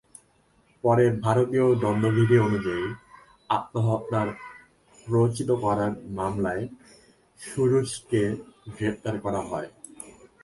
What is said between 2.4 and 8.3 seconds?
অনুযায়ী আত্মহত্যায় প্ররোচিত করার মামলায় সুরুজকে